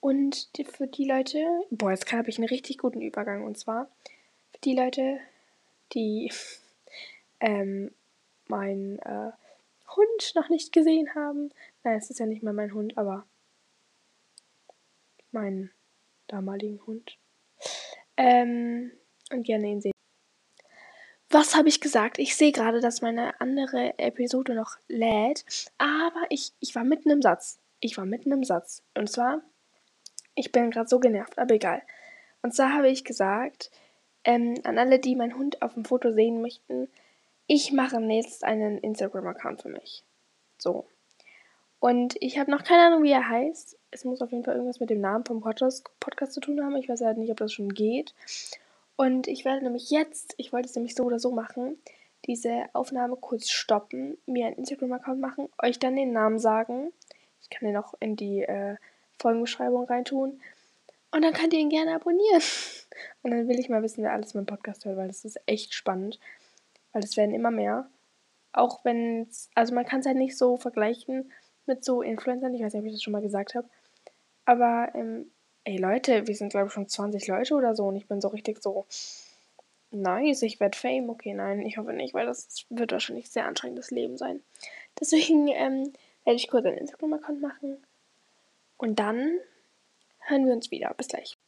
Und 0.00 0.56
die, 0.56 0.64
für 0.64 0.86
die 0.86 1.06
Leute. 1.06 1.44
Boah, 1.70 1.90
jetzt 1.90 2.10
habe 2.12 2.30
ich 2.30 2.38
einen 2.38 2.48
richtig 2.48 2.78
guten 2.78 3.02
Übergang. 3.02 3.44
Und 3.44 3.58
zwar 3.58 3.90
für 4.52 4.60
die 4.64 4.74
Leute, 4.74 5.18
die 5.92 6.32
ähm, 7.40 7.92
meinen 8.46 8.98
äh, 9.00 9.32
Hund 9.96 10.32
noch 10.34 10.48
nicht 10.48 10.72
gesehen 10.72 11.14
haben. 11.14 11.50
Nein, 11.84 11.98
es 11.98 12.10
ist 12.10 12.20
ja 12.20 12.26
nicht 12.26 12.42
mehr 12.42 12.52
mein 12.52 12.72
Hund, 12.72 12.96
aber 12.96 13.26
meinen 15.32 15.70
damaligen 16.28 16.84
Hund. 16.86 17.18
Ähm, 18.16 18.92
und 19.30 19.44
gerne 19.44 19.68
ihn 19.68 19.80
sehen. 19.80 19.91
Was 21.32 21.56
habe 21.56 21.68
ich 21.68 21.80
gesagt? 21.80 22.18
Ich 22.18 22.36
sehe 22.36 22.52
gerade, 22.52 22.80
dass 22.80 23.02
meine 23.02 23.40
andere 23.40 23.98
Episode 23.98 24.54
noch 24.54 24.76
lädt, 24.88 25.44
aber 25.78 26.26
ich, 26.28 26.52
ich 26.60 26.74
war 26.74 26.84
mitten 26.84 27.10
im 27.10 27.22
Satz. 27.22 27.58
Ich 27.80 27.96
war 27.96 28.04
mitten 28.04 28.32
im 28.32 28.44
Satz. 28.44 28.82
Und 28.96 29.10
zwar, 29.10 29.40
ich 30.34 30.52
bin 30.52 30.70
gerade 30.70 30.88
so 30.88 31.00
genervt, 31.00 31.38
aber 31.38 31.54
egal. 31.54 31.82
Und 32.42 32.54
zwar 32.54 32.74
habe 32.74 32.88
ich 32.88 33.04
gesagt, 33.04 33.70
ähm, 34.24 34.54
an 34.64 34.78
alle, 34.78 34.98
die 34.98 35.16
meinen 35.16 35.36
Hund 35.36 35.62
auf 35.62 35.74
dem 35.74 35.84
Foto 35.84 36.12
sehen 36.12 36.42
möchten, 36.42 36.88
ich 37.46 37.72
mache 37.72 37.98
jetzt 37.98 38.44
einen 38.44 38.78
Instagram-Account 38.78 39.62
für 39.62 39.68
mich. 39.68 40.04
So. 40.58 40.86
Und 41.80 42.14
ich 42.20 42.38
habe 42.38 42.50
noch 42.50 42.62
keine 42.62 42.82
Ahnung, 42.82 43.02
wie 43.02 43.10
er 43.10 43.28
heißt. 43.28 43.76
Es 43.90 44.04
muss 44.04 44.22
auf 44.22 44.30
jeden 44.30 44.44
Fall 44.44 44.54
irgendwas 44.54 44.80
mit 44.80 44.90
dem 44.90 45.00
Namen 45.00 45.24
vom 45.24 45.40
Podcast, 45.40 45.90
Podcast 45.98 46.32
zu 46.32 46.40
tun 46.40 46.62
haben. 46.64 46.76
Ich 46.76 46.88
weiß 46.88 47.00
halt 47.00 47.18
nicht, 47.18 47.30
ob 47.30 47.38
das 47.38 47.52
schon 47.52 47.74
geht. 47.74 48.14
Und 49.02 49.26
ich 49.26 49.44
werde 49.44 49.64
nämlich 49.64 49.90
jetzt, 49.90 50.32
ich 50.36 50.52
wollte 50.52 50.68
es 50.68 50.76
nämlich 50.76 50.94
so 50.94 51.02
oder 51.02 51.18
so 51.18 51.32
machen, 51.32 51.76
diese 52.24 52.66
Aufnahme 52.72 53.16
kurz 53.16 53.50
stoppen, 53.50 54.16
mir 54.26 54.46
einen 54.46 54.58
Instagram-Account 54.58 55.18
machen, 55.20 55.48
euch 55.60 55.80
dann 55.80 55.96
den 55.96 56.12
Namen 56.12 56.38
sagen. 56.38 56.92
Ich 57.40 57.50
kann 57.50 57.66
den 57.66 57.76
auch 57.76 57.94
in 57.98 58.14
die 58.14 58.42
äh, 58.42 58.76
Folgenbeschreibung 59.18 59.86
reintun. 59.86 60.40
Und 61.10 61.22
dann 61.22 61.32
könnt 61.32 61.52
ihr 61.52 61.58
ihn 61.58 61.68
gerne 61.68 61.96
abonnieren. 61.96 62.42
Und 63.22 63.32
dann 63.32 63.48
will 63.48 63.58
ich 63.58 63.68
mal 63.68 63.82
wissen, 63.82 64.04
wer 64.04 64.12
alles 64.12 64.34
meinen 64.34 64.46
Podcast 64.46 64.84
hört, 64.84 64.96
weil 64.96 65.08
das 65.08 65.24
ist 65.24 65.40
echt 65.46 65.74
spannend. 65.74 66.20
Weil 66.92 67.02
es 67.02 67.16
werden 67.16 67.34
immer 67.34 67.50
mehr. 67.50 67.90
Auch 68.52 68.84
wenn 68.84 69.22
es, 69.22 69.50
also 69.56 69.74
man 69.74 69.84
kann 69.84 69.98
es 69.98 70.06
halt 70.06 70.16
nicht 70.16 70.38
so 70.38 70.58
vergleichen 70.58 71.32
mit 71.66 71.84
so 71.84 72.02
Influencern. 72.02 72.54
Ich 72.54 72.62
weiß 72.62 72.72
nicht, 72.72 72.82
ob 72.82 72.86
ich 72.86 72.92
das 72.92 73.02
schon 73.02 73.14
mal 73.14 73.20
gesagt 73.20 73.56
habe. 73.56 73.68
Aber 74.44 74.92
ähm, 74.94 75.32
ey 75.64 75.76
Leute, 75.76 76.26
wir 76.26 76.34
sind 76.34 76.50
glaube 76.50 76.68
ich 76.68 76.72
schon 76.72 76.88
20 76.88 77.26
Leute 77.28 77.54
oder 77.54 77.74
so 77.74 77.86
und 77.86 77.96
ich 77.96 78.06
bin 78.06 78.20
so 78.20 78.28
richtig 78.28 78.62
so, 78.62 78.86
nice, 79.92 80.42
ich 80.42 80.60
werde 80.60 80.76
Fame. 80.76 81.10
Okay, 81.10 81.34
nein, 81.34 81.60
ich 81.62 81.78
hoffe 81.78 81.92
nicht, 81.92 82.14
weil 82.14 82.26
das 82.26 82.64
wird 82.70 82.92
wahrscheinlich 82.92 83.30
sehr 83.30 83.46
anstrengendes 83.46 83.90
Leben 83.90 84.16
sein. 84.16 84.42
Deswegen 84.98 85.48
ähm, 85.48 85.92
werde 86.24 86.36
ich 86.36 86.48
kurz 86.48 86.66
einen 86.66 86.78
Instagram-Account 86.78 87.40
machen 87.40 87.78
und 88.78 88.98
dann 88.98 89.38
hören 90.20 90.46
wir 90.46 90.52
uns 90.52 90.70
wieder. 90.70 90.92
Bis 90.94 91.08
gleich. 91.08 91.38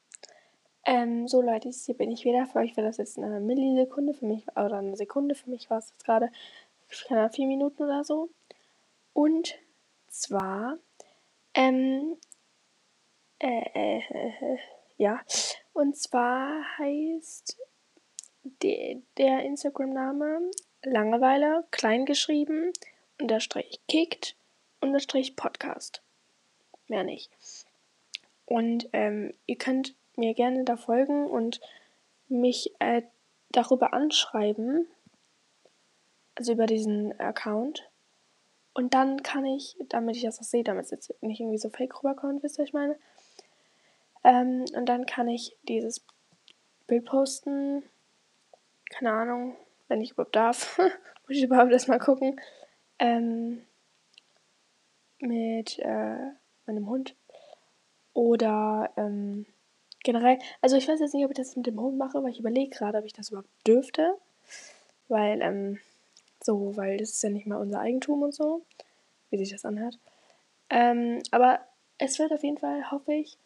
Ähm, 0.86 1.28
so 1.28 1.40
Leute, 1.40 1.70
hier 1.70 1.96
bin 1.96 2.10
ich 2.10 2.24
wieder. 2.24 2.46
Für 2.46 2.58
euch 2.58 2.76
war 2.76 2.84
das 2.84 2.98
jetzt 2.98 3.18
eine 3.18 3.40
Millisekunde, 3.40 4.12
für 4.14 4.26
mich, 4.26 4.46
oder 4.50 4.78
eine 4.78 4.96
Sekunde, 4.96 5.34
für 5.34 5.48
mich 5.50 5.70
war 5.70 5.78
es 5.78 5.90
jetzt 5.90 6.04
gerade, 6.04 6.30
keine 7.08 7.30
vier 7.30 7.46
Minuten 7.46 7.82
oder 7.82 8.04
so. 8.04 8.28
Und 9.14 9.54
zwar, 10.08 10.76
ähm, 11.54 12.16
äh, 13.48 13.98
äh, 13.98 14.58
ja. 14.96 15.20
Und 15.72 15.96
zwar 15.96 16.64
heißt 16.78 17.58
de, 18.62 19.02
der 19.18 19.44
Instagram-Name 19.44 20.50
Langeweile, 20.82 21.64
klein 21.70 22.04
geschrieben, 22.04 22.72
unterstrich 23.20 23.80
kickt, 23.88 24.36
unterstrich 24.80 25.34
Podcast. 25.34 26.02
Mehr 26.88 27.04
nicht. 27.04 27.30
Und 28.46 28.88
ähm, 28.92 29.32
ihr 29.46 29.56
könnt 29.56 29.94
mir 30.16 30.34
gerne 30.34 30.64
da 30.64 30.76
folgen 30.76 31.26
und 31.26 31.60
mich 32.28 32.72
äh, 32.78 33.02
darüber 33.50 33.94
anschreiben. 33.94 34.86
Also 36.34 36.52
über 36.52 36.66
diesen 36.66 37.18
Account. 37.18 37.88
Und 38.74 38.92
dann 38.92 39.22
kann 39.22 39.46
ich, 39.46 39.76
damit 39.88 40.16
ich 40.16 40.22
das 40.22 40.40
auch 40.40 40.44
sehe, 40.44 40.64
damit 40.64 40.86
es 40.86 40.90
jetzt 40.90 41.22
nicht 41.22 41.40
irgendwie 41.40 41.58
so 41.58 41.70
fake 41.70 42.02
rüberkommt, 42.02 42.42
wisst 42.42 42.58
ihr, 42.58 42.62
was 42.62 42.68
ich 42.68 42.74
meine, 42.74 42.98
ähm, 44.24 44.64
und 44.74 44.86
dann 44.86 45.06
kann 45.06 45.28
ich 45.28 45.56
dieses 45.68 46.04
Bild 46.86 47.04
posten. 47.04 47.82
Keine 48.90 49.12
Ahnung, 49.12 49.56
wenn 49.88 50.00
ich 50.00 50.12
überhaupt 50.12 50.34
darf. 50.34 50.78
Muss 51.28 51.36
ich 51.36 51.44
überhaupt 51.44 51.72
erstmal 51.72 51.98
gucken. 51.98 52.40
Ähm, 52.98 53.62
mit 55.20 55.78
äh, 55.78 56.30
meinem 56.66 56.88
Hund. 56.88 57.14
Oder 58.14 58.92
ähm, 58.96 59.46
generell. 60.02 60.38
Also 60.60 60.76
ich 60.76 60.88
weiß 60.88 61.00
jetzt 61.00 61.14
nicht, 61.14 61.24
ob 61.24 61.30
ich 61.30 61.36
das 61.36 61.56
mit 61.56 61.66
dem 61.66 61.80
Hund 61.80 61.98
mache, 61.98 62.22
weil 62.22 62.30
ich 62.30 62.40
überlege 62.40 62.70
gerade, 62.70 62.98
ob 62.98 63.04
ich 63.04 63.12
das 63.12 63.30
überhaupt 63.30 63.48
dürfte. 63.66 64.16
Weil, 65.08 65.42
ähm, 65.42 65.80
so, 66.42 66.76
weil 66.76 66.96
das 66.96 67.10
ist 67.10 67.22
ja 67.22 67.30
nicht 67.30 67.46
mal 67.46 67.60
unser 67.60 67.80
Eigentum 67.80 68.22
und 68.22 68.34
so. 68.34 68.62
Wie 69.30 69.38
sich 69.38 69.50
das 69.50 69.64
anhört. 69.64 69.98
Ähm, 70.70 71.22
aber 71.30 71.60
es 71.98 72.18
wird 72.18 72.32
auf 72.32 72.42
jeden 72.42 72.58
Fall, 72.58 72.90
hoffe 72.90 73.12
ich, 73.12 73.38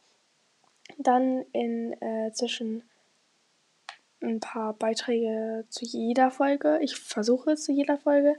dann 0.97 1.45
in 1.53 1.93
äh, 2.01 2.33
zwischen 2.33 2.83
ein 4.21 4.41
paar 4.41 4.73
Beiträge 4.75 5.65
zu 5.69 5.85
jeder 5.85 6.31
Folge. 6.31 6.79
Ich 6.83 6.97
versuche 6.97 7.57
zu 7.57 7.73
jeder 7.73 7.99
Folge 7.99 8.35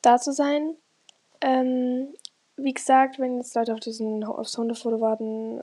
da 0.00 0.18
zu 0.18 0.32
sein. 0.32 0.76
Ähm, 1.40 2.14
wie 2.56 2.74
gesagt, 2.74 3.18
wenn 3.18 3.38
jetzt 3.38 3.54
Leute 3.54 3.74
auf 3.74 3.80
diesen 3.80 4.24
aufs 4.24 4.56
Hundefoto 4.56 5.00
warten, 5.00 5.60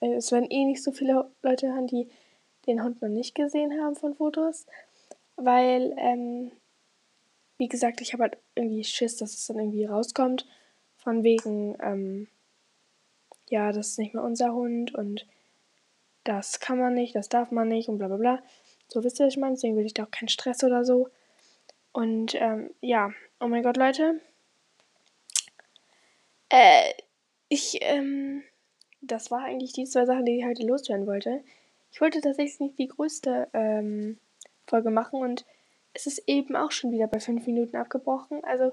äh, 0.00 0.14
es 0.14 0.32
werden 0.32 0.50
eh 0.50 0.64
nicht 0.64 0.82
so 0.82 0.92
viele 0.92 1.30
Leute 1.42 1.72
haben, 1.72 1.86
die 1.86 2.08
den 2.66 2.82
Hund 2.82 3.02
noch 3.02 3.08
nicht 3.08 3.34
gesehen 3.34 3.80
haben 3.80 3.96
von 3.96 4.14
Fotos, 4.14 4.66
weil 5.36 5.94
ähm, 5.96 6.52
wie 7.56 7.68
gesagt, 7.68 8.00
ich 8.00 8.12
habe 8.12 8.24
halt 8.24 8.38
irgendwie 8.54 8.84
Schiss, 8.84 9.16
dass 9.16 9.32
es 9.34 9.46
dann 9.46 9.58
irgendwie 9.58 9.86
rauskommt, 9.86 10.46
von 10.96 11.24
wegen 11.24 11.76
ähm, 11.80 12.28
ja, 13.48 13.72
das 13.72 13.88
ist 13.88 13.98
nicht 13.98 14.14
mehr 14.14 14.22
unser 14.22 14.52
Hund 14.52 14.94
und 14.94 15.26
das 16.24 16.60
kann 16.60 16.78
man 16.78 16.94
nicht, 16.94 17.14
das 17.14 17.28
darf 17.28 17.50
man 17.50 17.68
nicht 17.68 17.88
und 17.88 17.98
bla 17.98 18.08
bla 18.08 18.16
bla. 18.16 18.42
So 18.88 19.04
wisst 19.04 19.20
ihr, 19.20 19.26
was 19.26 19.34
ich 19.34 19.40
meine? 19.40 19.54
Deswegen 19.54 19.76
will 19.76 19.86
ich 19.86 19.94
da 19.94 20.04
auch 20.04 20.10
keinen 20.10 20.28
Stress 20.28 20.64
oder 20.64 20.84
so. 20.84 21.08
Und 21.92 22.34
ähm, 22.34 22.70
ja, 22.80 23.10
oh 23.40 23.48
mein 23.48 23.62
Gott, 23.62 23.76
Leute. 23.76 24.20
Äh, 26.48 26.92
ich, 27.48 27.78
ähm, 27.80 28.42
das 29.00 29.30
war 29.30 29.44
eigentlich 29.44 29.72
die 29.72 29.84
zwei 29.84 30.06
Sachen, 30.06 30.24
die 30.24 30.38
ich 30.38 30.44
heute 30.44 30.66
loswerden 30.66 31.06
wollte. 31.06 31.42
Ich 31.90 32.00
wollte 32.00 32.20
tatsächlich 32.20 32.60
nicht 32.60 32.78
die 32.78 32.88
größte 32.88 33.48
ähm, 33.52 34.18
Folge 34.66 34.90
machen 34.90 35.20
und 35.20 35.44
es 35.94 36.06
ist 36.06 36.22
eben 36.26 36.54
auch 36.56 36.70
schon 36.70 36.92
wieder 36.92 37.06
bei 37.06 37.20
fünf 37.20 37.46
Minuten 37.46 37.76
abgebrochen. 37.76 38.44
Also, 38.44 38.72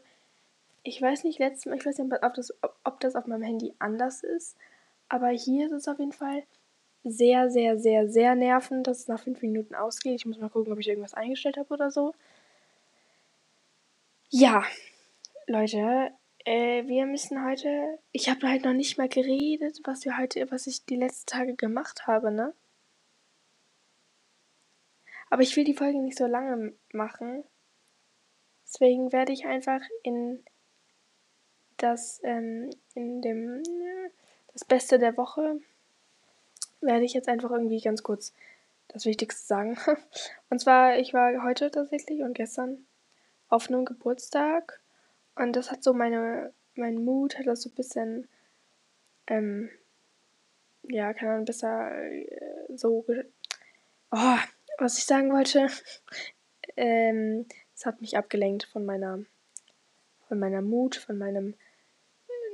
ich 0.83 1.01
weiß 1.01 1.23
nicht, 1.23 1.39
letztes 1.39 1.65
Mal, 1.65 1.77
ich 1.77 1.85
weiß 1.85 1.97
nicht, 1.97 2.23
ob 2.23 2.33
das, 2.33 2.53
ob, 2.61 2.75
ob 2.83 2.99
das 2.99 3.15
auf 3.15 3.25
meinem 3.25 3.41
Handy 3.41 3.73
anders 3.79 4.23
ist, 4.23 4.57
aber 5.09 5.29
hier 5.29 5.67
ist 5.67 5.71
es 5.71 5.87
auf 5.87 5.99
jeden 5.99 6.11
Fall 6.11 6.43
sehr, 7.05 7.49
sehr, 7.51 7.77
sehr, 7.77 8.09
sehr 8.09 8.35
nervend, 8.35 8.87
dass 8.87 8.99
es 8.99 9.07
nach 9.07 9.19
fünf 9.19 9.41
Minuten 9.41 9.75
ausgeht. 9.75 10.15
Ich 10.15 10.25
muss 10.25 10.39
mal 10.39 10.49
gucken, 10.49 10.73
ob 10.73 10.79
ich 10.79 10.87
irgendwas 10.87 11.13
eingestellt 11.13 11.57
habe 11.57 11.73
oder 11.73 11.91
so. 11.91 12.13
Ja, 14.29 14.63
Leute, 15.45 16.11
äh, 16.45 16.85
wir 16.87 17.05
müssen 17.05 17.45
heute. 17.45 17.99
Ich 18.11 18.27
habe 18.27 18.49
halt 18.49 18.65
noch 18.65 18.73
nicht 18.73 18.97
mal 18.97 19.07
geredet, 19.07 19.79
was 19.83 20.03
wir 20.03 20.17
heute, 20.17 20.49
was 20.51 20.67
ich 20.67 20.83
die 20.85 20.95
letzten 20.95 21.27
Tage 21.27 21.55
gemacht 21.55 22.07
habe, 22.07 22.31
ne? 22.31 22.53
Aber 25.29 25.43
ich 25.43 25.55
will 25.55 25.63
die 25.63 25.75
Folge 25.75 25.99
nicht 25.99 26.17
so 26.17 26.25
lange 26.25 26.73
machen. 26.91 27.43
Deswegen 28.65 29.11
werde 29.11 29.31
ich 29.31 29.45
einfach 29.45 29.81
in 30.03 30.43
das, 31.77 32.19
ähm, 32.23 32.71
in 32.93 33.21
dem, 33.21 33.61
das 34.53 34.65
Beste 34.65 34.97
der 34.97 35.17
Woche 35.17 35.59
werde 36.85 37.05
ich 37.05 37.13
jetzt 37.13 37.27
einfach 37.27 37.51
irgendwie 37.51 37.81
ganz 37.81 38.03
kurz 38.03 38.33
das 38.87 39.05
Wichtigste 39.05 39.45
sagen. 39.45 39.77
Und 40.49 40.59
zwar, 40.59 40.97
ich 40.97 41.13
war 41.13 41.43
heute 41.43 41.71
tatsächlich 41.71 42.21
und 42.21 42.33
gestern 42.33 42.85
auf 43.49 43.69
einem 43.69 43.85
Geburtstag 43.85 44.81
und 45.35 45.55
das 45.55 45.71
hat 45.71 45.83
so 45.83 45.93
meine, 45.93 46.53
mein 46.75 47.03
Mut 47.03 47.37
hat 47.37 47.45
das 47.45 47.61
so 47.61 47.69
ein 47.69 47.75
bisschen, 47.75 48.27
ähm, 49.27 49.69
ja, 50.83 51.13
kann 51.13 51.27
man 51.29 51.45
besser 51.45 51.91
äh, 51.91 52.27
so, 52.75 53.05
oh, 54.11 54.37
was 54.77 54.97
ich 54.97 55.05
sagen 55.05 55.31
wollte, 55.31 55.67
ähm, 56.77 57.45
es 57.75 57.85
hat 57.85 58.01
mich 58.01 58.17
abgelenkt 58.17 58.63
von 58.63 58.85
meiner, 58.85 59.23
von 60.27 60.39
meiner 60.39 60.61
Mut, 60.61 60.95
von 60.95 61.17
meinem 61.17 61.55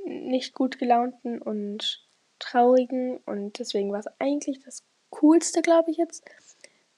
nicht 0.04 0.54
gut 0.54 0.78
gelaunten 0.78 1.40
und 1.40 2.01
traurigen 2.42 3.18
und 3.26 3.58
deswegen 3.58 3.92
war 3.92 4.00
es 4.00 4.08
eigentlich 4.18 4.62
das 4.64 4.82
Coolste, 5.10 5.62
glaube 5.62 5.90
ich 5.90 5.96
jetzt. 5.96 6.24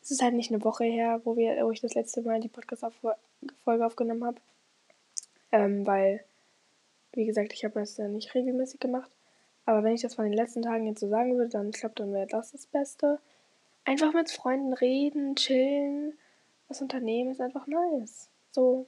Es 0.03 0.11
ist 0.11 0.23
halt 0.23 0.35
nicht 0.35 0.51
eine 0.51 0.65
Woche 0.65 0.85
her, 0.85 1.21
wo, 1.25 1.37
wir, 1.37 1.65
wo 1.65 1.71
ich 1.71 1.81
das 1.81 1.95
letzte 1.95 2.23
Mal 2.23 2.41
die 2.41 2.49
Podcast-Folge 2.49 3.87
aufgenommen 3.87 4.25
habe, 4.25 4.41
ähm, 5.53 5.87
weil, 5.87 6.25
wie 7.13 7.27
gesagt, 7.27 7.53
ich 7.53 7.65
habe 7.65 7.81
das 7.81 7.97
ja 7.97 8.09
nicht 8.09 8.35
regelmäßig 8.35 8.81
gemacht. 8.81 9.11
Aber 9.67 9.83
wenn 9.83 9.95
ich 9.95 10.03
das 10.03 10.15
von 10.15 10.25
den 10.25 10.35
letzten 10.35 10.63
Tagen 10.63 10.87
jetzt 10.87 11.01
so 11.01 11.09
sagen 11.09 11.37
würde, 11.37 11.51
dann 11.51 11.71
ich 11.71 11.81
dann 11.95 12.13
wäre 12.13 12.27
das 12.27 12.53
das 12.53 12.67
Beste. 12.67 13.19
Einfach 13.85 14.13
mit 14.13 14.31
Freunden 14.31 14.73
reden, 14.75 15.37
chillen, 15.37 16.19
was 16.69 16.83
unternehmen 16.83 17.31
ist 17.31 17.41
einfach 17.41 17.67
nice. 17.67 18.29
So 18.51 18.87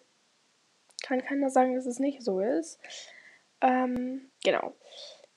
kann 1.02 1.22
keiner 1.22 1.50
sagen, 1.50 1.74
dass 1.74 1.86
es 1.86 1.98
nicht 1.98 2.22
so 2.22 2.40
ist. 2.40 2.78
Ähm, 3.60 4.30
genau. 4.44 4.74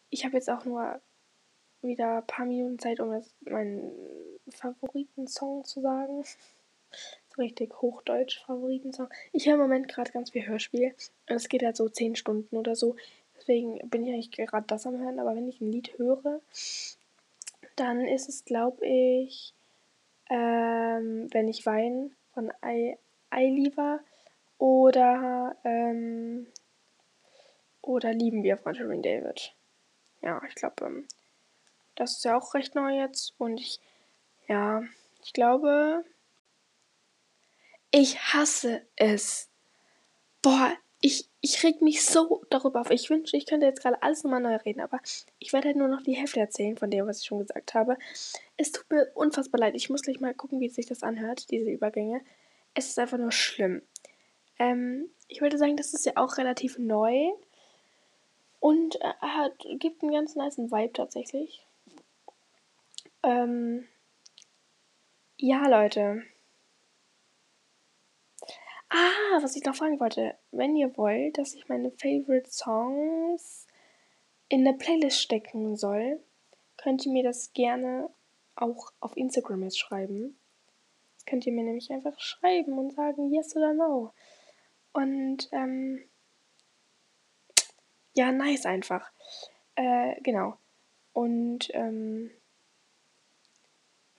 Ich 0.10 0.26
habe 0.26 0.36
jetzt 0.36 0.50
auch 0.50 0.66
nur 0.66 1.00
wieder 1.82 2.18
ein 2.18 2.28
paar 2.28 2.46
Minuten 2.46 2.80
Zeit, 2.80 3.00
um 3.00 3.14
jetzt 3.14 3.34
meinen 3.50 3.92
Favoritensong 4.50 5.64
zu 5.66 5.82
sagen. 5.82 6.24
richtig 7.38 7.82
Hochdeutsch 7.82 8.44
Favoritensong. 8.46 9.08
Ich 9.32 9.48
höre 9.48 9.54
im 9.54 9.62
Moment 9.62 9.88
gerade 9.88 10.12
ganz 10.12 10.32
viel 10.32 10.46
Hörspiel. 10.46 10.94
Und 11.30 11.36
es 11.36 11.50
geht 11.50 11.64
halt 11.64 11.78
so 11.78 11.88
10 11.88 12.16
Stunden 12.16 12.58
oder 12.58 12.76
so. 12.76 12.96
Deswegen 13.38 13.80
bin 13.90 14.06
ich 14.06 14.14
eigentlich 14.14 14.32
gerade 14.32 14.68
das 14.68 14.86
am 14.86 15.00
Hören. 15.00 15.20
Aber 15.20 15.36
wenn 15.36 15.48
ich 15.48 15.62
ein 15.62 15.72
Lied 15.72 15.98
höre, 15.98 16.42
dann 17.76 18.02
ist 18.06 18.28
es, 18.28 18.44
glaube 18.44 18.86
ich, 18.86 19.54
ähm, 20.30 21.28
Wenn 21.32 21.48
ich 21.48 21.66
weine 21.66 22.12
von 22.34 22.52
Eiliva 23.32 24.00
oder, 24.60 25.56
ähm, 25.64 26.46
oder 27.82 28.14
Lieben 28.14 28.44
wir 28.44 28.58
von 28.58 28.76
Shirin 28.76 29.02
David. 29.02 29.56
Ja, 30.22 30.40
ich 30.48 30.54
glaube, 30.54 30.86
ähm, 30.86 31.08
das 32.00 32.18
ist 32.18 32.26
ja 32.26 32.38
auch 32.38 32.54
recht 32.54 32.76
neu 32.76 32.98
jetzt. 32.98 33.34
Und 33.38 33.60
ich, 33.60 33.80
ja, 34.48 34.84
ich 35.24 35.34
glaube, 35.34 36.06
ich 37.92 38.20
hasse 38.20 38.82
es. 38.96 39.50
Boah, 40.42 40.72
ich, 41.02 41.30
ich 41.42 41.64
reg 41.64 41.82
mich 41.82 42.06
so 42.06 42.46
darüber 42.50 42.82
auf. 42.82 42.92
Ich 42.92 43.10
wünsche, 43.10 43.36
ich 43.36 43.46
könnte 43.46 43.66
jetzt 43.66 43.82
gerade 43.82 44.02
alles 44.02 44.24
nochmal 44.24 44.42
neu 44.42 44.56
reden, 44.56 44.82
aber 44.82 45.00
ich 45.40 45.54
werde 45.54 45.68
halt 45.68 45.78
nur 45.78 45.88
noch 45.88 46.02
die 46.02 46.16
Hälfte 46.16 46.40
erzählen 46.40 46.78
von 46.78 46.90
dem, 46.90 47.06
was 47.08 47.20
ich 47.22 47.28
schon 47.28 47.40
gesagt 47.40 47.74
habe. 47.74 47.98
Es 48.58 48.72
tut 48.72 48.90
mir 48.90 49.12
unfassbar 49.16 49.60
leid. 49.60 49.76
Ich 49.76 49.90
muss 49.90 50.02
gleich 50.02 50.20
mal 50.20 50.34
gucken, 50.34 50.60
wie 50.60 50.70
sich 50.70 50.86
das 50.86 51.04
anhört, 51.04 51.52
diese 51.52 51.70
Übergänge. 51.70 52.22
Es 52.74 52.88
ist 52.88 53.00
einfach 53.00 53.18
nur 53.18 53.32
schlimm. 53.32 53.82
Ähm, 54.58 55.10
ich 55.28 55.42
würde 55.42 55.58
sagen, 55.58 55.78
das 55.78 55.94
ist 55.94 56.06
ja 56.06 56.14
auch 56.16 56.38
relativ 56.38 56.78
neu. 56.78 57.32
Und 58.60 59.02
äh, 59.02 59.14
hat, 59.20 59.54
gibt 59.80 60.04
einen 60.04 60.14
ganz 60.14 60.36
nice 60.36 60.58
Vibe 60.58 60.94
tatsächlich. 60.94 61.66
Ähm, 63.24 63.88
ja, 65.38 65.68
Leute. 65.68 66.24
Ah, 68.90 69.42
was 69.42 69.56
ich 69.56 69.64
noch 69.64 69.76
fragen 69.76 70.00
wollte. 70.00 70.36
Wenn 70.52 70.76
ihr 70.76 70.98
wollt, 70.98 71.38
dass 71.38 71.54
ich 71.54 71.70
meine 71.70 71.92
Favorite 71.92 72.50
Songs 72.50 73.68
in 74.48 74.68
eine 74.68 74.78
Playlist 74.78 75.22
stecken 75.22 75.76
soll, 75.76 76.20
könnt 76.78 77.06
ihr 77.06 77.12
mir 77.12 77.24
das 77.24 77.54
gerne 77.54 78.10
auch 78.56 78.92
auf 79.00 79.16
Instagram 79.16 79.64
jetzt 79.64 79.80
schreiben. 79.80 80.40
Das 81.16 81.26
könnt 81.26 81.46
ihr 81.46 81.54
mir 81.54 81.64
nämlich 81.64 81.92
einfach 81.92 82.20
schreiben 82.20 82.78
und 82.78 82.94
sagen 82.94 83.32
yes 83.32 83.56
oder 83.56 83.74
no. 83.74 84.14
Und 84.92 85.50
ähm, 85.52 86.04
ja, 88.16 88.32
nice 88.32 88.66
einfach. 88.66 89.12
Äh, 89.76 90.20
genau. 90.22 90.58
Und 91.14 91.70
ähm, 91.74 92.32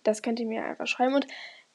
das 0.03 0.23
könnt 0.23 0.41
ihr 0.41 0.47
mir 0.47 0.65
einfach 0.65 0.87
schreiben. 0.87 1.15
Und 1.15 1.27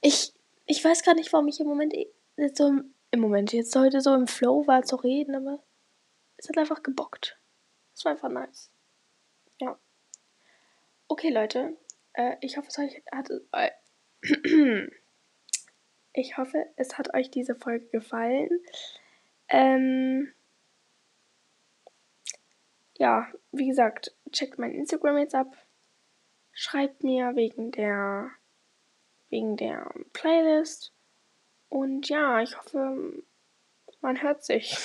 ich, 0.01 0.33
ich 0.65 0.83
weiß 0.83 1.03
gerade 1.03 1.17
nicht, 1.17 1.31
warum 1.33 1.47
ich 1.47 1.59
im 1.59 1.67
Moment 1.67 1.93
jetzt 2.37 2.57
so 2.57 2.67
im, 2.67 2.93
im 3.11 3.19
Moment 3.19 3.53
jetzt 3.53 3.75
heute 3.75 4.01
so 4.01 4.13
im 4.13 4.27
Flow 4.27 4.67
war 4.67 4.83
zu 4.83 4.95
reden, 4.95 5.35
aber 5.35 5.63
es 6.37 6.49
hat 6.49 6.57
einfach 6.57 6.83
gebockt. 6.83 7.39
Es 7.93 8.03
war 8.05 8.11
einfach 8.11 8.29
nice. 8.29 8.71
Ja. 9.59 9.79
Okay, 11.07 11.29
Leute. 11.29 11.77
Äh, 12.13 12.35
ich 12.41 12.57
hoffe, 12.57 12.67
es 12.69 12.79
euch 12.79 13.03
hat. 13.11 13.29
Äh, 13.51 13.71
ich 16.13 16.37
hoffe, 16.37 16.65
es 16.75 16.97
hat 16.97 17.13
euch 17.13 17.29
diese 17.29 17.55
Folge 17.55 17.87
gefallen. 17.87 18.49
Ähm, 19.47 20.33
ja, 22.97 23.27
wie 23.51 23.67
gesagt, 23.67 24.15
checkt 24.31 24.57
mein 24.57 24.71
Instagram 24.71 25.17
jetzt 25.17 25.35
ab. 25.35 25.55
Schreibt 26.55 27.03
mir 27.03 27.35
wegen 27.35 27.71
der 27.71 28.31
wegen 29.29 29.57
der 29.57 29.91
Playlist. 30.13 30.93
Und 31.69 32.07
ja, 32.07 32.41
ich 32.41 32.57
hoffe, 32.57 33.23
man 34.01 34.21
hört 34.21 34.43
sich. 34.43 34.77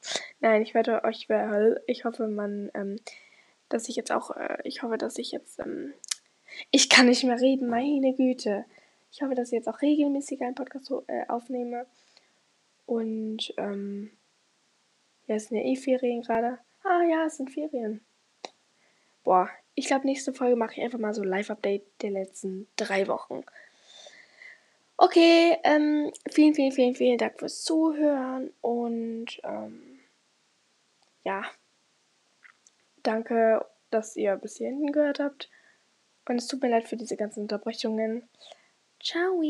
Nein, 0.40 0.62
ich 0.62 0.74
werde 0.74 1.04
euch, 1.04 1.28
ich 1.86 2.04
hoffe, 2.04 2.26
man, 2.26 2.70
ähm, 2.74 2.96
dass 3.68 3.88
ich 3.88 3.96
jetzt 3.96 4.10
auch, 4.10 4.32
äh, 4.36 4.58
ich 4.64 4.82
hoffe, 4.82 4.98
dass 4.98 5.18
ich 5.18 5.30
jetzt, 5.30 5.60
ähm, 5.60 5.94
ich 6.70 6.88
kann 6.88 7.06
nicht 7.06 7.22
mehr 7.22 7.40
reden, 7.40 7.68
meine 7.68 8.14
Güte. 8.14 8.64
Ich 9.12 9.22
hoffe, 9.22 9.34
dass 9.34 9.48
ich 9.48 9.56
jetzt 9.56 9.68
auch 9.68 9.82
regelmäßig 9.82 10.42
einen 10.42 10.56
Podcast 10.56 10.92
äh, 11.06 11.26
aufnehme. 11.28 11.86
Und, 12.86 13.54
ähm, 13.56 14.10
ja, 15.26 15.36
es 15.36 15.46
sind 15.46 15.58
ja 15.58 15.64
eh 15.64 15.76
Ferien 15.76 16.22
gerade. 16.22 16.58
Ah 16.82 17.02
ja, 17.08 17.26
es 17.26 17.36
sind 17.36 17.50
Ferien. 17.50 18.00
Boah, 19.24 19.48
ich 19.74 19.86
glaube, 19.86 20.06
nächste 20.06 20.32
Folge 20.32 20.56
mache 20.56 20.74
ich 20.74 20.82
einfach 20.82 20.98
mal 20.98 21.14
so 21.14 21.22
Live-Update 21.22 22.02
der 22.02 22.10
letzten 22.10 22.68
drei 22.76 23.06
Wochen. 23.08 23.44
Okay, 24.96 25.58
ähm, 25.64 26.12
vielen, 26.30 26.54
vielen, 26.54 26.72
vielen, 26.72 26.94
vielen 26.94 27.18
Dank 27.18 27.38
fürs 27.38 27.62
Zuhören 27.64 28.52
und 28.60 29.40
ähm, 29.42 30.00
ja, 31.24 31.42
danke, 33.02 33.66
dass 33.90 34.16
ihr 34.16 34.36
bis 34.36 34.56
hierhin 34.58 34.92
gehört 34.92 35.18
habt. 35.18 35.50
Und 36.28 36.36
es 36.36 36.46
tut 36.46 36.62
mir 36.62 36.70
leid 36.70 36.88
für 36.88 36.96
diese 36.96 37.16
ganzen 37.16 37.40
Unterbrechungen. 37.40 38.28
Ciao! 39.02 39.42